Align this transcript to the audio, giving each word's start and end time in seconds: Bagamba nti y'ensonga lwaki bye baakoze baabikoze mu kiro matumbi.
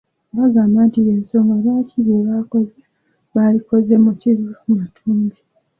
Bagamba 0.37 0.79
nti 0.87 0.99
y'ensonga 1.07 1.53
lwaki 1.63 1.97
bye 2.05 2.19
baakoze 2.27 2.79
baabikoze 3.33 3.93
mu 4.03 4.11
kiro 4.21 4.45
matumbi. 4.77 5.39